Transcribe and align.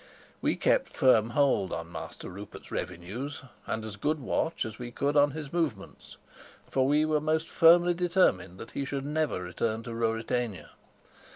We 0.41 0.55
kept 0.55 0.97
firm 0.97 1.29
hold 1.29 1.71
on 1.71 1.91
Master 1.91 2.27
Rupert's 2.31 2.71
revenues, 2.71 3.43
and 3.67 3.85
as 3.85 3.97
good 3.97 4.19
watch 4.19 4.65
as 4.65 4.79
we 4.79 4.89
could 4.89 5.15
on 5.15 5.29
his 5.29 5.53
movements; 5.53 6.17
for 6.67 6.87
we 6.87 7.05
were 7.05 7.21
most 7.21 7.47
firmly 7.49 7.93
determined 7.93 8.57
that 8.57 8.71
he 8.71 8.83
should 8.83 9.05
never 9.05 9.43
return 9.43 9.83
to 9.83 9.93
Ruritania. 9.93 10.71